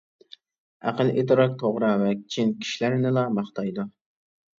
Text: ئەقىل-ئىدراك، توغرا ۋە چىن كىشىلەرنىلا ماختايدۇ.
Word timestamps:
ئەقىل-ئىدراك، 0.91 1.53
توغرا 1.63 1.89
ۋە 2.03 2.09
چىن 2.37 2.55
كىشىلەرنىلا 2.63 3.27
ماختايدۇ. 3.37 3.87